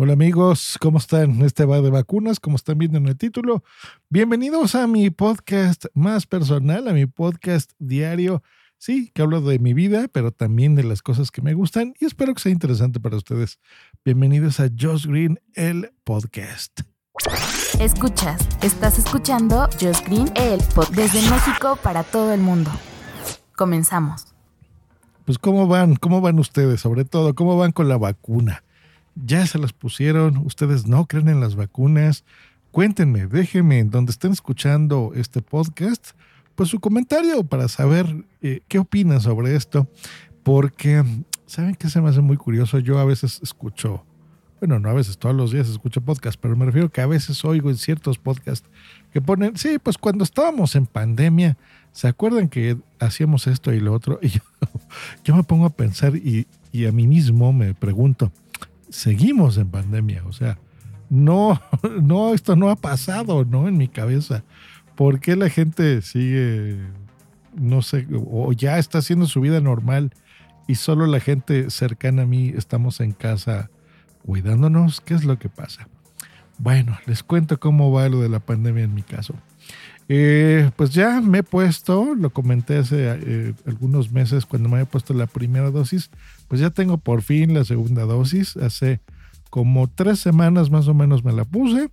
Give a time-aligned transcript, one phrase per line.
[0.00, 1.42] Hola amigos, ¿cómo están?
[1.42, 3.64] Este va de vacunas, como están viendo en el título.
[4.08, 8.44] Bienvenidos a mi podcast más personal, a mi podcast diario.
[8.78, 12.04] Sí, que hablo de mi vida, pero también de las cosas que me gustan y
[12.04, 13.58] espero que sea interesante para ustedes.
[14.04, 16.82] Bienvenidos a Josh Green, el podcast.
[17.80, 22.70] Escuchas, estás escuchando Josh Green, el podcast desde México para todo el mundo.
[23.56, 24.26] Comenzamos.
[25.24, 28.62] Pues cómo van, cómo van ustedes, sobre todo, cómo van con la vacuna.
[29.24, 32.24] Ya se las pusieron, ustedes no creen en las vacunas.
[32.70, 36.10] Cuéntenme, déjenme donde estén escuchando este podcast,
[36.54, 39.88] pues su comentario para saber eh, qué opinan sobre esto.
[40.42, 41.04] Porque,
[41.46, 42.78] ¿saben qué se me hace muy curioso?
[42.78, 44.04] Yo a veces escucho,
[44.60, 47.44] bueno, no a veces, todos los días escucho podcast, pero me refiero que a veces
[47.44, 48.68] oigo en ciertos podcasts
[49.12, 51.56] que ponen, sí, pues cuando estábamos en pandemia,
[51.92, 54.20] ¿se acuerdan que hacíamos esto y lo otro?
[55.24, 56.46] Y yo, me pongo a pensar y
[56.86, 58.32] a mí mismo me pregunto,
[58.90, 60.58] seguimos en pandemia, o sea,
[61.10, 61.60] no,
[62.02, 63.68] no, esto no ha pasado, ¿no?
[63.68, 64.44] En mi cabeza.
[64.94, 66.78] ¿Por qué la gente sigue,
[67.54, 70.12] no sé, o ya está haciendo su vida normal
[70.66, 73.70] y solo la gente cercana a mí estamos en casa
[74.24, 75.00] cuidándonos?
[75.00, 75.88] ¿Qué es lo que pasa?
[76.58, 79.34] Bueno, les cuento cómo va lo de la pandemia en mi caso.
[80.08, 84.90] Eh, pues ya me he puesto, lo comenté hace eh, algunos meses cuando me había
[84.90, 86.10] puesto la primera dosis,
[86.48, 88.56] pues ya tengo por fin la segunda dosis.
[88.56, 89.00] Hace
[89.50, 91.90] como tres semanas más o menos me la puse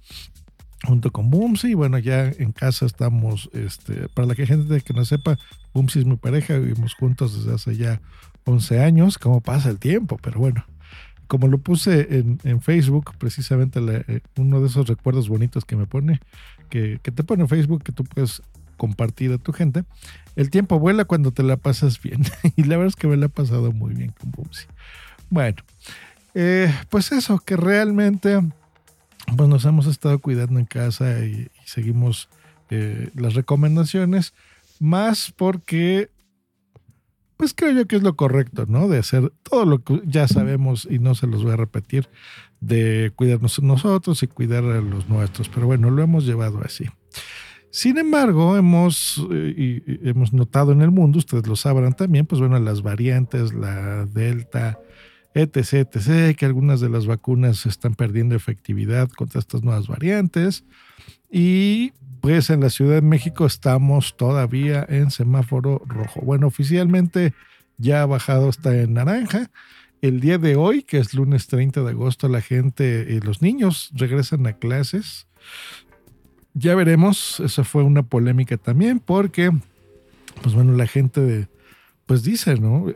[0.84, 1.74] junto con Bumsy.
[1.74, 5.38] Bueno, ya en casa estamos, este, para la gente que no sepa,
[5.74, 8.02] Bumsy es mi pareja, vivimos juntos desde hace ya
[8.46, 10.66] 11 años, cómo pasa el tiempo, pero bueno.
[11.28, 15.88] Como lo puse en, en Facebook, precisamente eh, uno de esos recuerdos bonitos que me
[15.88, 16.20] pone,
[16.70, 18.44] que, que te pone en Facebook, que tú puedes
[18.76, 19.84] compartir a tu gente.
[20.36, 22.24] El tiempo vuela cuando te la pasas bien.
[22.56, 24.66] y la verdad es que me la he pasado muy bien con Bumsy.
[25.30, 25.58] Bueno,
[26.34, 28.42] eh, pues eso, que realmente
[29.36, 32.30] pues nos hemos estado cuidando en casa y, seguimos
[32.70, 34.34] eh, las recomendaciones,
[34.80, 36.12] más porque
[37.38, 38.88] pues creo yo que es lo correcto, ¿no?
[38.88, 42.08] De hacer todo lo que ya sabemos y no se los voy a repetir,
[42.62, 45.50] de cuidarnos nosotros y cuidar a los nuestros.
[45.50, 46.86] Pero bueno, lo hemos llevado así.
[47.76, 52.58] Sin embargo, hemos, eh, hemos notado en el mundo, ustedes lo sabrán también, pues bueno,
[52.58, 54.80] las variantes, la Delta,
[55.34, 60.64] etc., etc., que algunas de las vacunas están perdiendo efectividad contra estas nuevas variantes.
[61.30, 61.92] Y
[62.22, 66.22] pues en la Ciudad de México estamos todavía en semáforo rojo.
[66.22, 67.34] Bueno, oficialmente
[67.78, 69.52] ya ha bajado hasta en naranja.
[70.02, 73.92] El día de hoy, que es lunes 30 de agosto, la gente y los niños
[73.94, 75.28] regresan a clases.
[76.58, 79.52] Ya veremos, eso fue una polémica también porque,
[80.42, 81.50] pues bueno, la gente de,
[82.06, 82.88] pues dice, ¿no?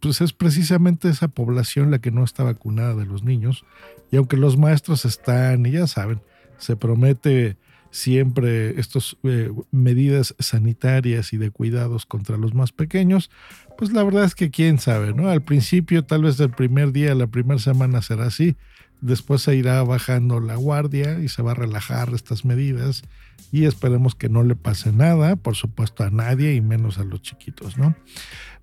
[0.00, 3.64] Pues es precisamente esa población la que no está vacunada de los niños.
[4.10, 6.20] Y aunque los maestros están, y ya saben,
[6.58, 7.56] se promete
[7.96, 13.30] siempre estas eh, medidas sanitarias y de cuidados contra los más pequeños,
[13.78, 15.30] pues la verdad es que quién sabe, ¿no?
[15.30, 18.56] Al principio, tal vez el primer día, la primera semana será así,
[19.00, 23.02] después se irá bajando la guardia y se va a relajar estas medidas
[23.50, 27.22] y esperemos que no le pase nada, por supuesto a nadie y menos a los
[27.22, 27.96] chiquitos, ¿no?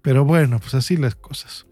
[0.04, 1.66] Pero bueno, pues así las cosas.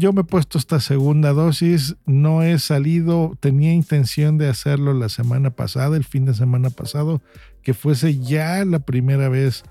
[0.00, 5.10] Yo me he puesto esta segunda dosis, no he salido, tenía intención de hacerlo la
[5.10, 7.20] semana pasada, el fin de semana pasado,
[7.62, 9.62] que fuese ya la primera vez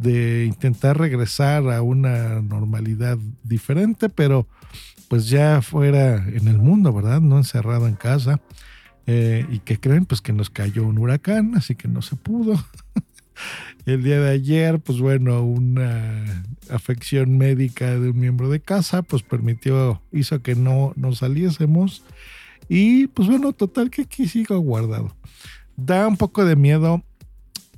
[0.00, 4.48] de intentar regresar a una normalidad diferente, pero
[5.06, 7.20] pues ya fuera en el mundo, ¿verdad?
[7.20, 8.40] No encerrado en casa.
[9.06, 12.54] Eh, y que creen, pues que nos cayó un huracán, así que no se pudo.
[13.86, 19.22] el día de ayer, pues bueno, una afección médica de un miembro de casa, pues
[19.22, 22.02] permitió, hizo que no nos saliésemos.
[22.68, 25.14] Y pues bueno, total que aquí sigo guardado.
[25.76, 27.02] Da un poco de miedo,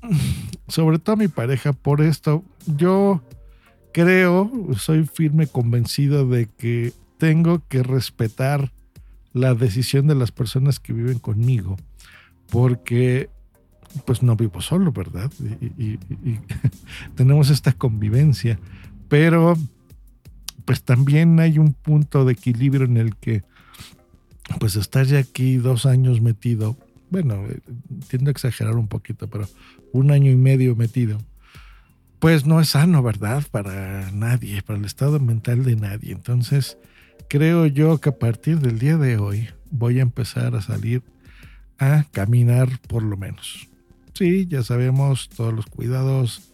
[0.69, 2.43] sobre todo a mi pareja, por esto.
[2.67, 3.23] Yo
[3.93, 8.73] creo, soy firme convencido de que tengo que respetar
[9.33, 11.77] la decisión de las personas que viven conmigo,
[12.51, 13.29] porque
[14.05, 15.31] pues no vivo solo, ¿verdad?
[15.41, 16.39] Y, y, y,
[17.15, 18.59] tenemos esta convivencia,
[19.09, 19.57] pero
[20.65, 23.43] pues también hay un punto de equilibrio en el que
[24.61, 26.77] pues estar ya aquí dos años metido,
[27.11, 27.61] bueno, eh,
[28.09, 29.49] tiendo a exagerar un poquito, pero
[29.93, 31.19] un año y medio metido,
[32.19, 33.45] pues no es sano, ¿verdad?
[33.51, 36.13] Para nadie, para el estado mental de nadie.
[36.13, 36.79] Entonces,
[37.29, 41.03] creo yo que a partir del día de hoy voy a empezar a salir
[41.79, 43.69] a caminar por lo menos.
[44.19, 46.51] Sí, ya sabemos todos los cuidados.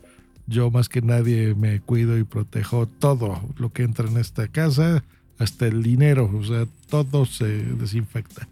[0.46, 5.02] Yo más que nadie me cuido y protejo todo lo que entra en esta casa,
[5.38, 8.48] hasta el dinero, o sea, todo se desinfecta.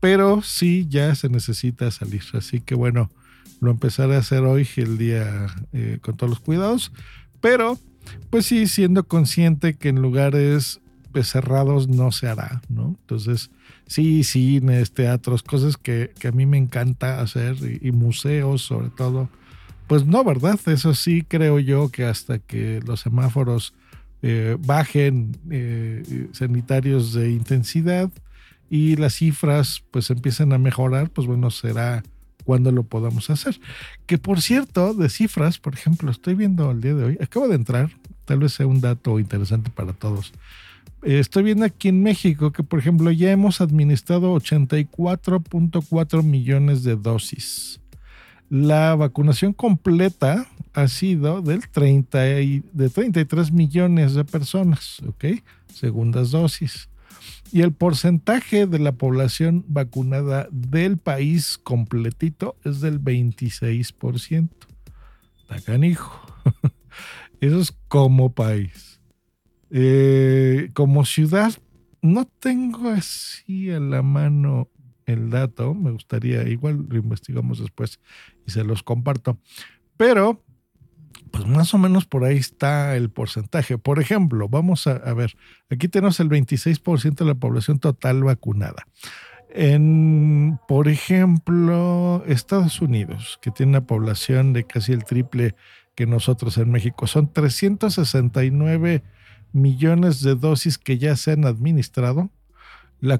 [0.00, 2.22] Pero sí, ya se necesita salir.
[2.32, 3.10] Así que bueno,
[3.60, 6.92] lo empezaré a hacer hoy, el día eh, con todos los cuidados.
[7.42, 7.78] Pero,
[8.30, 10.80] pues sí, siendo consciente que en lugares
[11.24, 12.96] cerrados no se hará, ¿no?
[13.00, 13.50] Entonces,
[13.86, 19.28] sí, cines, teatros, cosas que, a mí me encanta hacer y, museos sobre todo.
[19.86, 20.58] Pues no, ¿verdad?
[20.66, 23.74] Eso sí creo yo que hasta que los semáforos
[24.22, 28.10] eh, bajen eh, sanitarios de intensidad
[28.68, 32.02] y las cifras pues empiecen a mejorar, pues bueno, será
[32.44, 33.60] cuando lo podamos hacer.
[34.06, 37.56] Que por cierto, de cifras, por ejemplo, estoy viendo el día de hoy, acabo de
[37.56, 37.90] entrar,
[38.24, 40.32] tal vez sea un dato interesante para todos.
[41.06, 47.80] Estoy viendo aquí en México que, por ejemplo, ya hemos administrado 84.4 millones de dosis.
[48.50, 55.26] La vacunación completa ha sido del 30 de 33 millones de personas, ¿ok?
[55.72, 56.88] Segundas dosis.
[57.52, 64.48] Y el porcentaje de la población vacunada del país completito es del 26%.
[65.46, 66.20] Tacanijo.
[67.40, 68.95] Eso es como país.
[69.70, 71.52] Eh, como ciudad,
[72.02, 74.68] no tengo así a la mano
[75.06, 75.74] el dato.
[75.74, 78.00] Me gustaría, igual lo investigamos después
[78.46, 79.38] y se los comparto.
[79.96, 80.42] Pero
[81.30, 83.78] pues más o menos por ahí está el porcentaje.
[83.78, 85.36] Por ejemplo, vamos a, ver,
[85.70, 88.86] aquí tenemos el 26% de la población total vacunada.
[89.50, 95.54] En, por ejemplo, Estados Unidos, que tiene una población de casi el triple
[95.94, 99.02] que nosotros en México, son 369
[99.56, 102.30] millones de dosis que ya se han administrado.
[103.00, 103.18] La,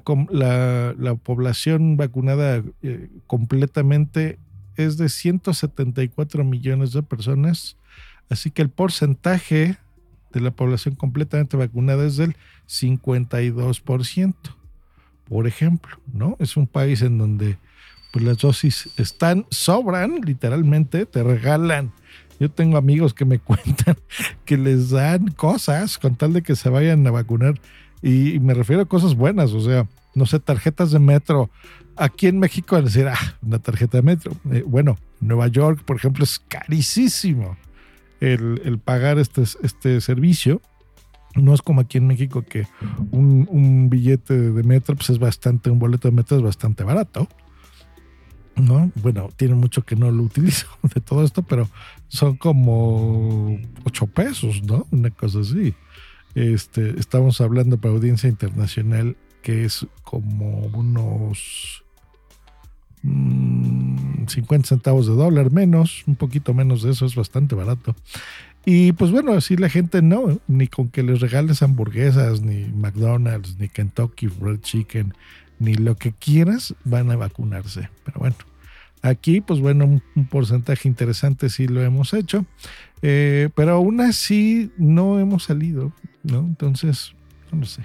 [1.23, 4.39] población vacunada eh, completamente
[4.75, 7.77] es de 174 millones de personas
[8.29, 9.77] Así que el porcentaje
[10.33, 12.35] de la población completamente vacunada es del
[12.67, 14.35] 52%,
[15.27, 16.35] por ejemplo, ¿no?
[16.39, 17.57] Es un país en donde
[18.11, 21.93] pues, las dosis están, sobran, literalmente, te regalan.
[22.39, 23.97] Yo tengo amigos que me cuentan
[24.45, 27.59] que les dan cosas con tal de que se vayan a vacunar.
[28.01, 31.49] Y, me refiero a cosas buenas, o sea, no sé, tarjetas de metro.
[31.95, 34.33] Aquí en México, decir, ah, una tarjeta de metro.
[34.51, 37.57] Eh, bueno, Nueva York, por ejemplo, es carísimo
[38.19, 40.61] el, pagar este, este servicio.
[41.35, 42.67] No es como aquí en México que
[43.11, 47.27] un, billete de metro pues es bastante, un boleto de metro es bastante barato.
[48.57, 48.91] ¿No?
[48.95, 51.69] Bueno, tiene mucho que no lo utilizo de todo esto, pero
[52.07, 54.87] son como 8 pesos, ¿no?
[54.91, 55.73] Una cosa así.
[56.35, 61.83] Este, estamos hablando para audiencia internacional que es como unos
[63.01, 67.95] 50 mm, centavos de dólar menos, un poquito menos de eso, es bastante barato.
[68.65, 73.57] Y pues bueno, así la gente no, ni con que les regales hamburguesas, ni McDonald's,
[73.57, 75.13] ni Kentucky Fried Chicken,
[75.59, 77.89] ni lo que quieras, van a vacunarse.
[78.03, 78.35] Pero bueno,
[79.01, 82.45] aquí pues bueno, un, porcentaje interesante sí lo hemos hecho,
[83.01, 86.39] eh, pero aún así no hemos salido, ¿no?
[86.39, 87.13] Entonces,
[87.51, 87.83] no sé.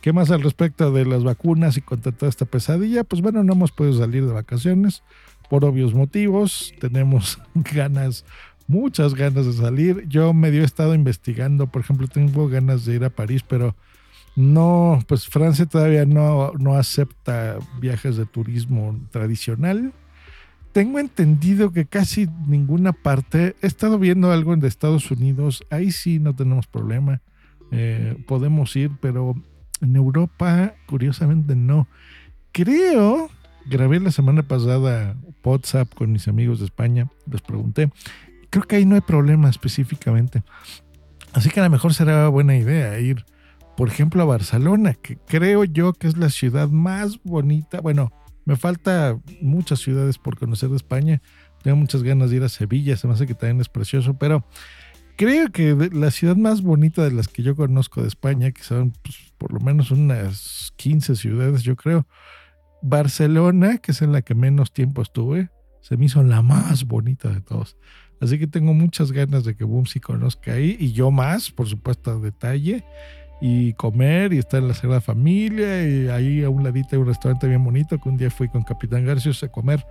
[0.00, 3.04] ¿Qué más al respecto de las vacunas y contra toda esta pesadilla?
[3.04, 5.02] Pues bueno, no hemos podido salir de vacaciones
[5.48, 6.74] por obvios motivos.
[6.78, 8.26] Tenemos ganas,
[8.66, 10.04] muchas ganas de salir.
[10.06, 13.74] Yo medio he estado investigando, por ejemplo, tengo ganas de ir a París, pero
[14.36, 19.92] no, pues Francia todavía no, no acepta viajes de turismo tradicional.
[20.72, 26.18] Tengo entendido que casi ninguna parte, he estado viendo algo en Estados Unidos, ahí sí
[26.18, 27.20] no tenemos problema,
[27.70, 29.36] eh, podemos ir, pero
[29.80, 31.86] en Europa, curiosamente, no.
[32.50, 33.30] Creo,
[33.66, 37.90] grabé la semana pasada WhatsApp con mis amigos de España, les pregunté.
[38.50, 40.42] Creo que ahí no hay problema específicamente.
[41.32, 43.24] Así que a lo mejor será buena idea ir,
[43.76, 47.80] por ejemplo, a Barcelona, que creo yo que es la ciudad más bonita.
[47.80, 48.12] Bueno,
[48.44, 51.22] me falta muchas ciudades por conocer de España.
[51.62, 54.46] Tengo muchas ganas de ir a Sevilla, se me hace que también es precioso, pero
[55.16, 58.92] creo que la ciudad más bonita de las que yo conozco de España, que son
[59.02, 62.06] pues, por lo menos unas 15 ciudades, yo creo,
[62.82, 65.48] Barcelona, que es en la que menos tiempo estuve,
[65.80, 67.76] se me hizo la más bonita de todos.
[68.20, 72.10] Así que tengo muchas ganas de que Boom conozca ahí y yo más, por supuesto,
[72.10, 72.84] a detalle.
[73.40, 77.06] Y comer y estar en la Sagrada Familia y ahí a un ladito hay un
[77.06, 79.84] restaurante bien bonito que un día fui con Capitán Garcios a comer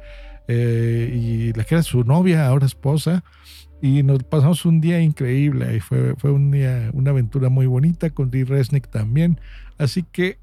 [0.47, 3.23] eh, y la que era su novia, ahora esposa,
[3.81, 8.09] y nos pasamos un día increíble y fue, fue un día, una aventura muy bonita
[8.09, 9.39] con Dee Resnick también,
[9.77, 10.39] así que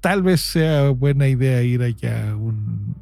[0.00, 2.96] tal vez sea buena idea ir allá un,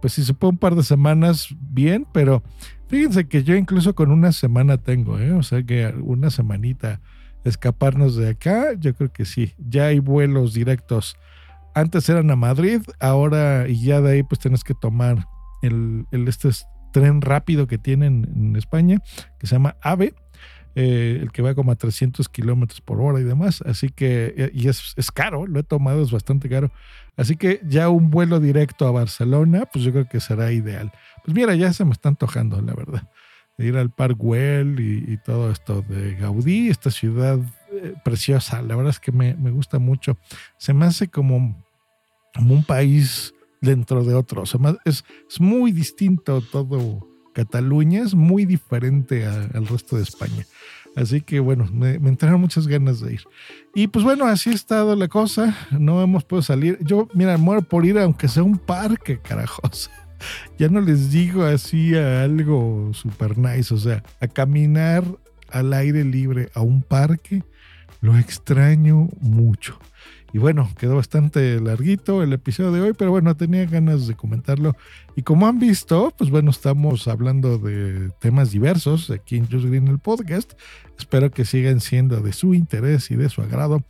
[0.00, 2.42] pues si se puede un par de semanas, bien, pero
[2.88, 5.32] fíjense que yo incluso con una semana tengo, ¿eh?
[5.32, 7.00] o sea que una semanita
[7.44, 11.16] escaparnos de acá, yo creo que sí, ya hay vuelos directos.
[11.74, 15.26] Antes eran a Madrid, ahora y ya de ahí pues tienes que tomar
[15.62, 16.50] el, este
[16.92, 18.98] tren rápido que tienen en España,
[19.38, 20.14] que se llama AVE,
[20.76, 23.62] eh, el que va como a 300 kilómetros por hora y demás.
[23.66, 26.70] Así que, eh, y es, es, caro, lo he tomado, es bastante caro.
[27.16, 30.92] Así que ya un vuelo directo a Barcelona, pues yo creo que será ideal.
[31.24, 33.02] Pues mira, ya se me está antojando, la verdad.
[33.64, 37.38] Ir al Park Güell y, y todo esto de Gaudí, esta ciudad
[37.72, 38.62] eh, preciosa.
[38.62, 40.18] La verdad es que me, me, gusta mucho.
[40.56, 41.56] Se me hace como,
[42.34, 44.42] como un país dentro de otro.
[44.42, 50.02] O sea, es, es muy distinto todo Cataluña, es muy diferente a, al resto de
[50.02, 50.46] España.
[50.96, 53.22] Así que bueno, me, me, entraron muchas ganas de ir.
[53.74, 55.56] Y pues bueno, así ha estado la cosa.
[55.70, 56.78] No hemos podido salir.
[56.82, 59.90] Yo, mira, muero por ir aunque sea un parque, carajos.
[60.58, 65.04] Ya no les digo así a algo super nice, o sea, a caminar
[65.50, 67.42] al aire libre a un parque,
[68.00, 69.78] lo extraño mucho.
[70.32, 74.76] Y bueno, quedó bastante larguito el episodio de hoy, pero bueno, tenía ganas de comentarlo.
[75.16, 79.88] Y como han visto, pues bueno, estamos hablando de temas diversos aquí en Just Green
[79.88, 80.52] el podcast.
[80.98, 83.82] Espero que sigan siendo de su interés y de su agrado.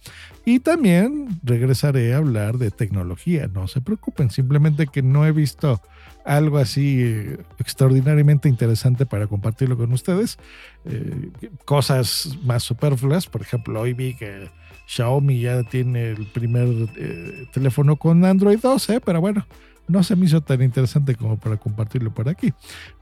[0.44, 3.48] Y también regresaré a hablar de tecnología.
[3.52, 5.80] No se preocupen, simplemente que no he visto
[6.24, 10.38] algo así eh, extraordinariamente interesante para compartirlo con ustedes.
[10.84, 11.30] Eh,
[11.64, 14.48] cosas más superfluas, por ejemplo, hoy vi que
[14.86, 19.46] Xiaomi ya tiene el primer eh, teléfono con Android 12, pero bueno,
[19.88, 22.52] no se me hizo tan interesante como para compartirlo por aquí.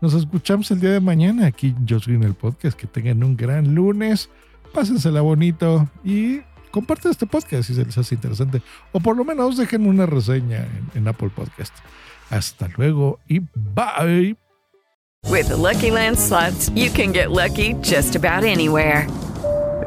[0.01, 2.79] Nos escuchamos el día de mañana aquí en Josh Green el podcast.
[2.79, 4.31] Que tengan un gran lunes,
[4.73, 8.63] pásensela bonito y compartan este podcast si se les hace interesante.
[8.93, 11.75] O por lo menos dejen una reseña en, Apple Podcast.
[12.31, 14.37] Hasta luego y bye.
[15.25, 16.17] With the Lucky Land
[16.75, 19.07] you can get lucky just about anywhere.